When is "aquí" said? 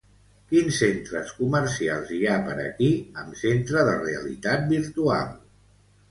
2.63-2.87